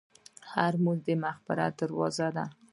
[0.51, 2.45] هره لمونځ د مغفرت دروازه ده.